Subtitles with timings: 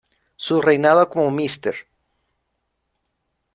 [0.35, 1.75] Su reinado como Mr.